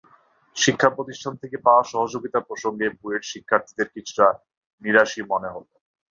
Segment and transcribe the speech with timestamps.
[0.55, 4.27] শিক্ষাপ্রতিষ্ঠান থেকে পাওয়া সহযোগিতা প্রসঙ্গে বুয়েটের শিক্ষার্থীদের কিছুটা
[4.81, 5.71] নিরাশই মনে হলো।